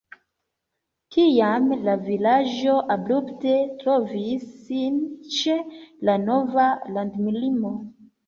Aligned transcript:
Tiam 1.15 1.67
la 1.87 1.93
vilaĝo 2.05 2.77
abrupte 2.95 3.53
trovis 3.83 4.47
sin 4.69 4.97
ĉe 5.35 5.59
la 6.09 6.17
nova 6.25 6.67
landlimo. 6.97 7.75